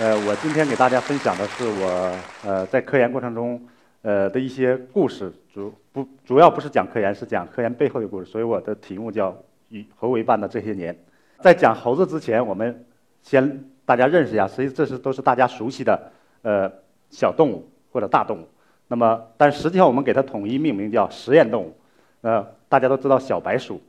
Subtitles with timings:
[0.00, 3.60] 呃，我今天给大家分享的是我呃在科研过程中
[4.02, 8.30] 呃的一些故事，主不主要不是讲科研，是讲科研背后的故事。
[8.30, 9.32] 所以我的题目叫
[9.70, 10.94] 《与猴为伴的这些年》。
[11.40, 12.86] 在讲猴子之前，我们
[13.24, 16.00] 先大家认识一下，实际这是都是大家熟悉的
[16.42, 16.70] 呃
[17.10, 18.46] 小动物或者大动物。
[18.86, 21.76] 那么，但实际上我们给它统一命名叫实验动物。
[22.20, 23.82] 呃，大家都知道小白鼠。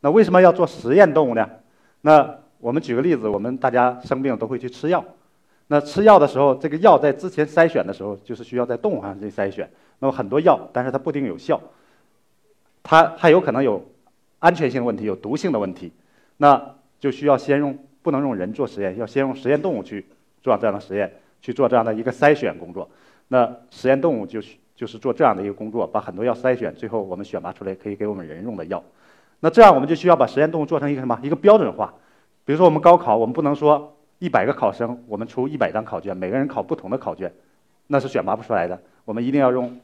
[0.00, 1.48] 那为什么要做实验动物呢？
[2.00, 5.04] 那我们举个例子，我们大家生病都会去吃药。
[5.72, 9.66] 那吃药的时候，这个药在之前筛选的时候，就是需要在动物上去筛选。
[10.00, 11.58] 那么很多药，但是它不一定有效，
[12.82, 13.82] 它还有可能有
[14.38, 15.90] 安全性问题、有毒性的问题。
[16.36, 16.62] 那
[17.00, 20.04] 就需要先用，不能用人做实验，要先用实验动物去
[20.42, 22.86] 做这样的实验，去做这样的一个筛选工作。
[23.28, 28.84] 那实验动物就是就是做这样的一个工作，把很多药筛选，最后我们选拔出来可以给我们人用的药。
[29.40, 31.18] 那这样我们就需要把实验动物做成一个什么？
[31.22, 31.94] 一个标准化。
[32.44, 33.96] 比如说我们高考，我们不能说。
[34.22, 37.32] 一百个考生，我们出一百张考卷，每个人考不同的考卷，
[37.88, 38.80] 那是选拔不出来的。
[39.04, 39.80] 我们一定要用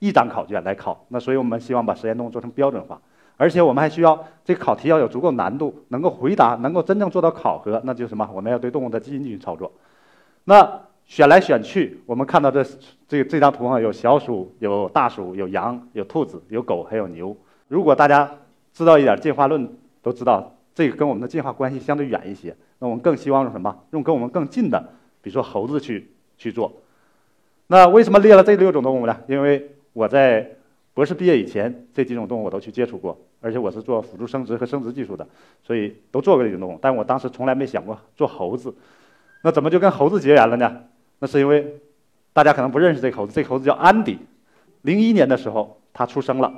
[0.00, 1.06] 一张考卷来考。
[1.08, 3.00] 那所以我们希望把实验动物做成标准化，
[3.38, 7.80] 而且我们还需要这考题要有足够难度，能够回答，能够真正做到考核。
[7.86, 8.28] 那就是什么？
[8.34, 9.72] 我们要对动物的基因进行操作。
[10.44, 12.62] 那选来选去，我们看到这
[13.08, 17.34] 这这张图上有小鼠、有大鼠、有羊、有兔子、有狗，还有牛。
[17.68, 18.30] 如果大家
[18.74, 19.66] 知道一点进化论，
[20.02, 22.54] 都知道这个跟我们的进化关系相对远一些。
[22.84, 23.74] 那我们更希望用什么？
[23.92, 24.78] 用跟我们更近的，
[25.22, 26.70] 比如说猴子去去做。
[27.68, 29.20] 那为什么列了这六种动物呢？
[29.26, 30.46] 因为我在
[30.92, 35.26] 博士毕业以前，这几种动物我都去接触过，而且我是做辅助生殖和生殖技术的，
[35.62, 36.78] 所以都做过这种动物。
[36.78, 38.74] 但我当时从来没想过做猴子。
[39.42, 40.82] 那怎么就跟猴子结缘了呢？
[41.20, 41.80] 那是因为
[42.34, 44.18] 大家可能不认识这个猴子，这个猴子叫安迪。
[44.82, 46.52] 零一年的时候，它出生了。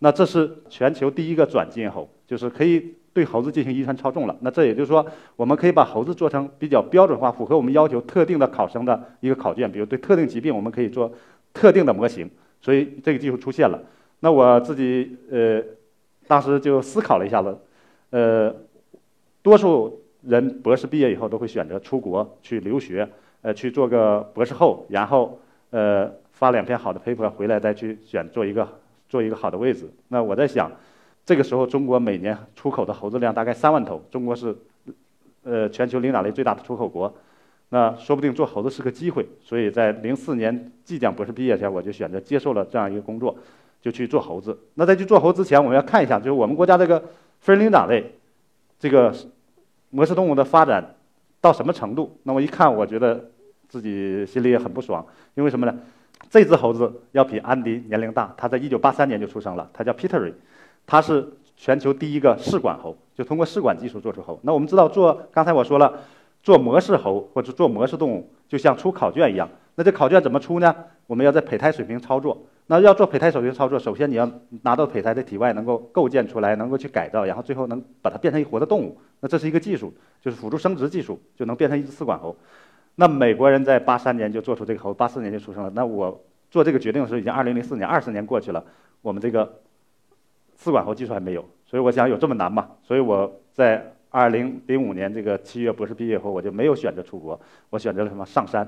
[0.00, 2.96] 那这是全球第一个转基因猴，就是可以。
[3.12, 5.04] 对猴子进行遗传操纵了，那这也就是说，
[5.34, 11.12] 我们可以把猴子做成比较标准化、符合我们要求、特定的考生的一个考卷，比如对特定疾病，我们可以做
[11.52, 12.30] 特定的模型，
[12.60, 13.80] 所以这个技术出现了。
[14.20, 15.60] 那我自己呃，
[16.28, 17.58] 当时就思考了一下子，
[18.10, 18.54] 呃，
[19.42, 23.08] 多数人博士毕业以后都会选择出国去留学，
[23.42, 25.40] 呃，去做个博士后，然后
[25.70, 28.68] 呃发两篇好的 paper 回来再去选做一个
[29.08, 29.90] 做一个好的位置。
[30.08, 30.70] 那我在想。
[31.28, 34.56] 这个时候，中国每年出口的猴子量大概三万头，中国是，
[35.42, 37.14] 呃，全球灵长类最大的出口国，
[37.68, 39.28] 那说不定做猴子是个机会。
[39.42, 43.36] 所以在零四年即将博士毕业前，我就选择接受了这样一个工作，
[43.82, 44.58] 就去做猴子。
[44.72, 47.04] 那在去做猴子之前，我们要看一下，就是我们国家这个
[47.40, 48.10] 分灵长类，
[48.78, 49.14] 这个
[49.90, 50.94] 模式动物的发展
[51.42, 52.18] 到什么程度？
[52.22, 53.22] 那我一看，我觉得
[53.68, 55.78] 自己心里也很不爽，因为什么呢？
[56.30, 60.32] 这只猴子要比安迪年龄大，它在一九八三年就出生了，它叫 Peter。
[60.88, 64.40] 它是全球第一个试管猴，就通过试管技术做出猴。
[64.42, 66.00] 那我们知道做，刚才我说了，
[66.42, 69.46] 做模式猴或者做模式动物，就像出考卷一样。
[69.74, 70.74] 那这考卷怎么出呢？
[71.06, 72.38] 我们要在胚胎水平操作。
[72.68, 74.30] 那要做胚胎水平操作，首先你要
[74.62, 78.98] 拿到胚胎的体外，能够构建出来，能够去改造，然后最后能把它变成一活的动物。
[79.20, 82.34] 那这是一个技术，就是辅助生殖技术，就能变成一只试管猴。
[82.94, 85.70] 那美国人在八三年就做出这个猴，八四年就出生了。
[85.74, 86.18] 那我
[86.50, 88.64] 做这个决定的时候已经二零零四年，二十年过去了，
[89.02, 89.60] 我们这个。
[90.58, 92.68] 试管喉技术还没有，所以我想有这么难吗？
[92.82, 97.38] 所以我在二零零五年这个七月博士毕业后，我就没有选择出国，
[97.70, 98.66] 我选择了什么上山。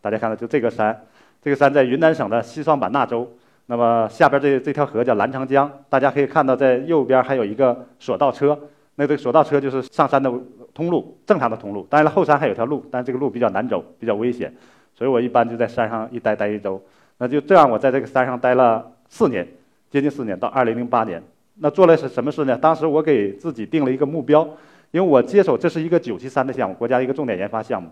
[0.00, 1.06] 大家看到就这个山，
[1.40, 3.26] 这个山在云南省的西双版纳州。
[3.66, 8.58] 那么下边这这条河叫澜沧江，大家可以看到在右边还有一个索道车，
[8.96, 10.30] 那这个索道车就是上山的
[10.74, 11.86] 通路，正常的通路。
[11.88, 14.52] 当然了，后山还有条路，但这个路比较难走，比较危险，
[14.94, 16.78] 所以我一般就在山上一待待一周。
[17.16, 19.48] 那就这样，我在这个山上待了四年。
[19.94, 21.22] 接近四年，到二零零八年，
[21.60, 22.58] 那做了是什么事呢？
[22.58, 24.42] 当时我给自己定了一个目标，
[24.90, 27.88] 因为我接手这是一个九七三的项目，国家一个重点研发项目。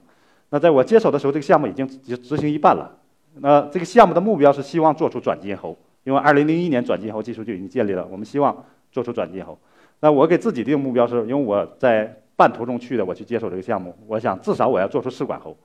[0.51, 2.91] 那在我接手的时候，这个项目已经执行一半了。
[3.35, 9.57] 那这个项目的目标是希望做出转基因猴，因为二零零一年转基因猴技术就已经建立了，我们希望做出转基因猴。
[10.01, 15.57] 那我给自己定目标是，因为我在半途中去的，我去接手这个项目，我想至少我要做出试管猴。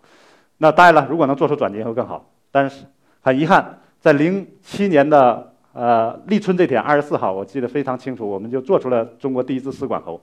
[0.60, 2.30] 那当然了，如果能做出转基因猴更好。
[2.52, 2.86] 但是
[3.22, 10.20] 很遗憾，在零七年的呃，立春这天，二十四号，我记得非常清楚，我们就做出了中国第一只试管猴。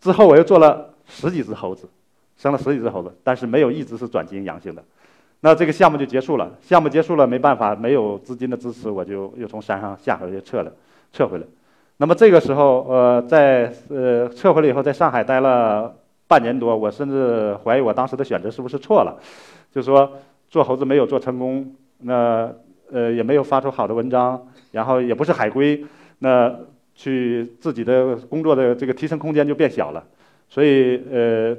[0.00, 1.88] 之后我又做了十几只猴子，
[2.36, 4.80] 生了十几只猴子，但是没有一只是转基因阳性的。
[5.40, 6.48] 那这个项目就结束了。
[6.62, 10.72] 项目结束了，没办法，没有资金的支持，我就又从山上下回来，撤了，
[11.12, 11.44] 撤回来。
[11.96, 15.92] 那么这个时候，呃，在呃撤回来以后，在上海待了
[16.28, 19.18] 半年多，我甚至怀疑我当时的选择是不是错了，
[19.72, 20.08] 就说
[20.48, 22.48] 做猴子没有做成功，那
[22.92, 25.84] 呃也没有发出好的文章，然后也不是海归，
[26.18, 26.54] 那
[26.94, 30.04] 去自己的工作的这个提升空间就变小了，
[30.48, 31.56] 所以呃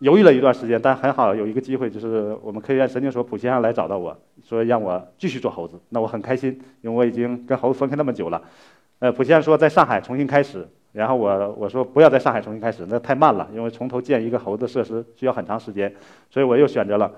[0.00, 4.14] 犹豫了一段时间，但很好有一个机会，就是我们科学院神经所普先生来找到我
[4.44, 8.42] 说让我继续做猴子，那我很开心，因为我已经跟猴子分开那么久了。
[8.98, 15.94] 呃，普先生说在上海重新开始，然后我我说不要在上海重新开始，那太慢了，因为从头建一个猴子设施需要很长时间，
[16.30, 17.10] 所以我又选择了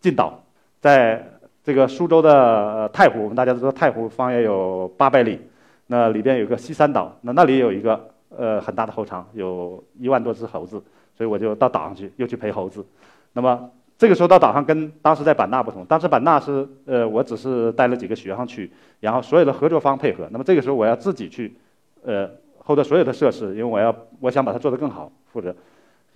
[0.00, 0.42] 进岛，
[0.80, 1.26] 在
[1.66, 5.40] 这个苏州的太湖，我们大家都知道太湖方圆有八百里，
[5.88, 10.80] 那里边有个西山岛，那那里有一个呃很大的猴场，有一万多只猴子，
[11.12, 12.86] 所以我就到岛上去又去陪猴子，
[13.32, 13.68] 那么。
[13.98, 18.70] 这个时候到岛上跟当时在版纳不同，当时版纳是呃我只是带了几个学生去，
[19.00, 20.28] 然后所有的合作方配合。
[20.30, 21.56] 那么这个时候我要自己去，
[22.04, 22.28] 呃
[22.58, 25.56] 后头所有的设施，因为我要我想把它做得更好，负责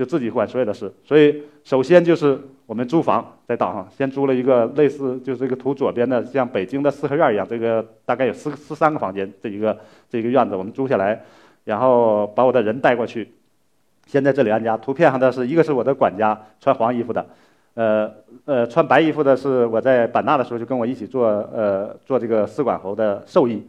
[0.01, 0.91] 就自己管所有的事。
[1.05, 11.23] 所以首先就是我们租房在岛上，先租了一个类似就是这个图左边的像北京的四合院一样，这个大概有十十三个房间这一个这一个院子我们租下来，
[11.65, 13.29] 然后把我的人带过去，
[14.07, 14.75] 先在这里安家。
[14.75, 17.27] 图片上的是一个是我的管家穿黄衣服的。
[17.75, 18.11] 呃
[18.47, 23.63] 呃，穿白衣服的是我在版纳的时候就跟我一起做呃做这个试管猴的兽医。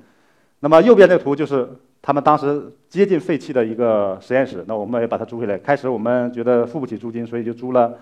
[0.62, 1.68] 那么右边这个图就是
[2.01, 5.57] 他们当时接近废弃的一个实验室，那我们也把它租回来。
[5.57, 7.94] 开始我们觉得付不起租金，所以就租了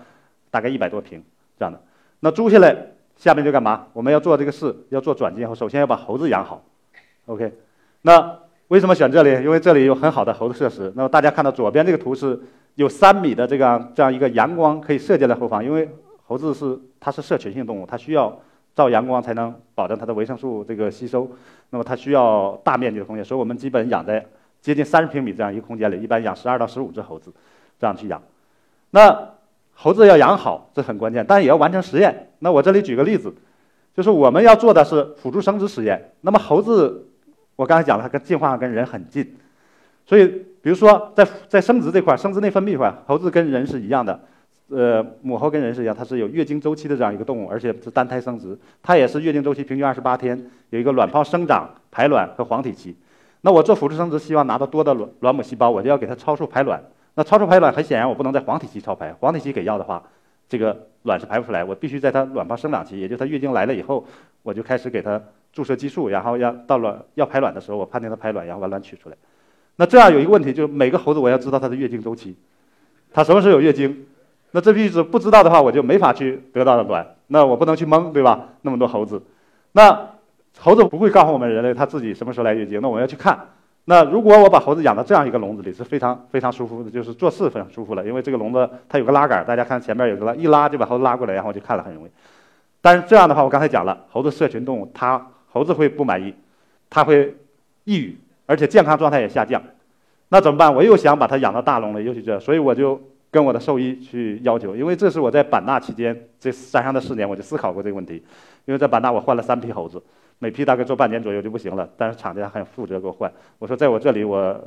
[0.50, 1.22] 大概一百多平
[1.58, 1.80] 这样的。
[2.20, 2.76] 那租下来
[3.16, 3.86] 下面就干嘛？
[3.92, 6.64] 我们要做这个事，要做转基因，首先要把猴子养好。
[7.26, 7.52] OK，
[8.02, 8.38] 那
[8.68, 9.30] 为什么选这里？
[9.44, 10.92] 因为这里有很好的猴子设施。
[10.96, 12.40] 那么大家看到左边这个图是。
[12.76, 15.86] 有三米的这个这样一个阳光可以射进来后方，因为
[16.24, 18.40] 猴子是它是社群性动物，它需要
[18.74, 21.30] 照阳光才能保证它的维生素这个吸收，
[21.70, 24.24] 那么它需要大面积的空间，所以我们基本养在
[24.60, 27.32] 接近三十平米这样一个空间里，一般养十二到十五只猴子，
[27.78, 28.22] 这样去养。
[28.90, 29.30] 那
[29.74, 32.30] 猴子要养好，这很关键，但也要完成实验。
[32.38, 33.34] 那我这里举个例子，
[33.94, 36.12] 就是我们要做的是辅助生殖实验。
[36.20, 37.06] 那么猴子，
[37.56, 39.36] 我刚才讲了，它跟进化跟人很近，
[40.06, 40.46] 所以。
[40.62, 44.20] 比如说，在在生殖这块，生殖内分泌这块，猴子跟人是一样的，
[44.70, 52.96] 呃，母猴跟人是一样，它是有月经周期的这样一个动物，而且是单胎生殖，它也是月经周期平均二十八天，有一个卵泡生长、排卵和黄体期。
[53.40, 56.80] 那我做辅助生殖，希望拿到多的卵卵母细胞，我就要给它超速排卵。
[57.14, 60.00] 那超速排卵很显然，我不能在黄体期超排，黄体期给药的话，
[60.48, 64.06] 这个卵是排不出来，我必须在它卵泡生长期，也就是它月经来了以后，
[64.44, 65.20] 我就开始给它
[65.52, 69.16] 注射激素，然后要到卵要排卵的时候，我判定它排卵，然后把卵取出来。
[69.76, 72.36] 那这样有一个问题，就是每个猴子我要知道它的月经周期，
[73.12, 74.06] 它什么时候有月经？
[74.52, 77.06] 那这必须不知道的话，我就没法去得到的卵。
[77.28, 78.48] 那我不能去蒙，对吧？
[78.62, 79.22] 那么多猴子，
[79.72, 80.08] 那
[80.58, 82.80] 猴子不会告诉我们人类它自己什么时候来月经。
[82.80, 83.38] 那我要去看。
[83.84, 92.10] 那如果我把猴子养到这样一个笼子里，是非常非常舒服的，就是做事非常舒服了，因为这个笼子它有个拉杆，大家看前面有个拉，一拉就把猴子拉过来，然后就看了很容易。
[92.82, 96.34] 但是这样的话，我刚才讲了，猴子社群动物，它猴子会不满意，
[96.88, 97.36] 它会
[97.84, 98.18] 抑郁。
[98.46, 99.62] 而且健康状态也下降，
[100.28, 100.74] 那怎么办？
[100.74, 103.00] 我又想把它养到大笼里，又去这，所以我就
[103.30, 108.14] 跟我的兽医去要求，因为这是我在版纳期间这山上的四年，我就思考过这个问题。
[108.66, 110.02] 因为在版纳我换了三批猴子，
[110.38, 113.32] 每批大概做半年左右就不行了，但是厂家很负责给我换。
[113.58, 114.60] 我说在我这里我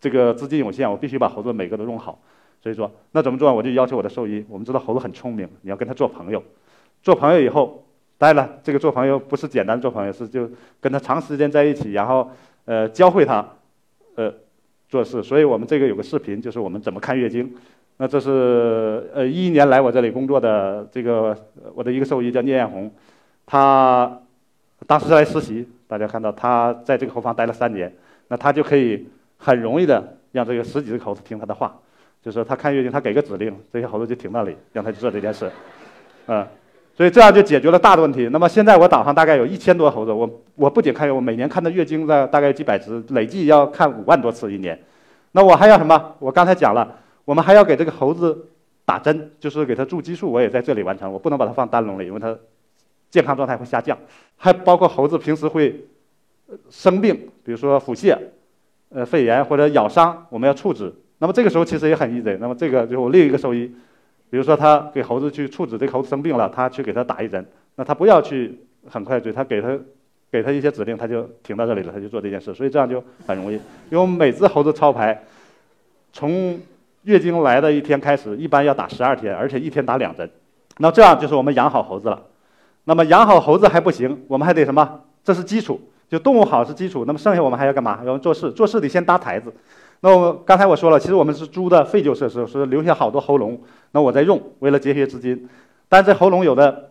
[0.00, 2.20] 这个资金有限，我必须把猴子每个都弄好。
[2.62, 3.52] 所以说那怎么做？
[3.52, 6.42] 我就要求我的兽医，我们知道猴子很聪明，你要跟他做朋友，
[7.02, 7.84] 做朋友以后。
[8.18, 10.48] 当然了，这个做朋友不是简单做朋友，是就
[10.80, 12.30] 跟他长时间在一起，然后
[12.66, 13.44] 呃教会他
[14.14, 14.32] 呃
[14.92, 15.22] 做事。
[15.22, 17.50] 所以我们这个有个视频，就是我们怎么看月经。
[17.96, 21.34] 那这是呃一一年来我这里工作的这个
[21.74, 22.90] 我的一个兽医叫聂艳红，
[23.46, 24.20] 他
[24.86, 27.90] 当时来实习，大家看到他在这个猴房待了三年，
[28.28, 29.08] 那他就可以
[29.38, 31.74] 很容易的让这个十几只猴子听他的话，
[32.22, 35.50] 就是他看月经，他给个指令，这些猴子就停那里，让他去做这件事，
[36.26, 36.46] 嗯。
[36.94, 38.28] 所以这样就解决了大的问题。
[38.30, 44.78] 那么现在我岛上大概有一千多猴子，我我不仅看，我每年看的月经的大概几百只，累计要看五万多次一年。
[45.32, 46.14] 那我还要什么？
[46.18, 48.46] 我刚才讲了，我们还要给这个猴子
[48.84, 51.10] 打针，就是给它注激素，我也在这里完成。
[51.10, 52.36] 我不能把它放单笼里，因为它
[53.10, 53.96] 健康状态会下降。
[54.36, 55.86] 还包括猴子平时会
[56.68, 58.14] 生病，比如说腹泻、
[58.90, 60.92] 呃肺炎或者咬伤，我们要处置。
[61.18, 62.36] 那么这个时候其实也很 easy。
[62.38, 63.72] 那么这个就是我另一个兽医。
[64.32, 67.46] 比如说，他给猴子去处置，这猴子生病了，他去给他打一针，
[67.76, 68.58] 那他不要去
[68.88, 69.78] 很快追，他给他
[70.30, 73.56] 给他一些指令，他就停到这里了，他就做这件事，所以这样就很容易。
[73.56, 75.22] 因为我们每只猴子操牌，
[76.14, 76.58] 从
[77.02, 80.30] 月经来的一天开始，一般要打十二天，而且一天打两针。
[80.78, 82.22] 那这样就是我们养好猴子了。
[82.84, 85.00] 那么养好猴子还不行，我们还得什么？
[85.22, 87.04] 这是基础，就动物好是基础。
[87.06, 88.00] 那么剩下我们还要干嘛？
[88.06, 89.52] 要做事，做事得先搭台子。
[90.04, 93.60] 那我刚才我说了，其实我们是租的废旧设施，是留下好多喉咙。
[93.92, 95.48] 那我在用，为了节约资金。
[95.88, 96.90] 但这喉咙有的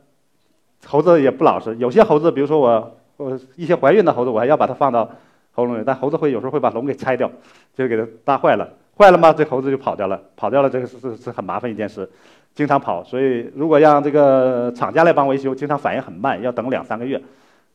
[0.86, 5.10] 猴子也不老实，有些猴子，比如说我我一些怀孕的猴子，我还要把它放到
[5.52, 7.30] 喉咙里，但猴子会有时候会把笼给拆掉，
[7.76, 8.66] 就给它搭坏了。
[8.98, 9.34] 坏了吗？
[9.34, 12.10] 这猴子就跑掉了，跑掉了，这个是是是很麻烦一件事，
[12.56, 13.04] 经常跑。
[13.04, 17.22] 所以如果让这个厂家来帮维修，经常反应很慢，要等两三个月。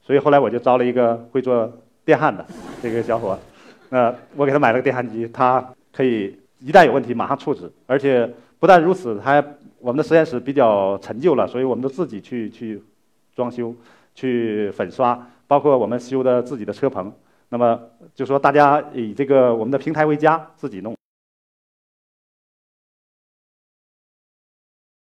[0.01, 1.71] 所以后来我就招了一个会做
[2.07, 2.43] 电焊的
[2.81, 3.39] 这个小伙。
[3.91, 8.29] 那我给他买了个电焊机，他可以一旦有问题马上处置，而且
[8.59, 9.45] 不但如此，他
[9.79, 12.83] 我们的实验室比较陈旧了，所以我们都自己去去
[13.35, 13.75] 装修、
[14.15, 17.13] 去粉刷，包括我们修的自己的车棚。
[17.51, 17.79] 那么
[18.15, 20.96] 就说大家以这个我们的平台为家，自己弄。